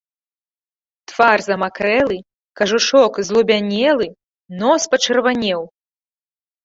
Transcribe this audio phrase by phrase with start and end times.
[1.09, 2.17] Твар замакрэлы,
[2.61, 4.07] кажушок злубянелы,
[4.63, 5.61] нос пачырванеў.